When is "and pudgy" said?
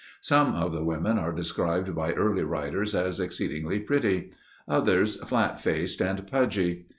6.01-6.87